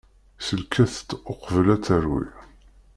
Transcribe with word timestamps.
Sellket-tt 0.45 1.09
uqbel 1.31 1.67
ad 1.75 1.81
terwi. 1.85 2.25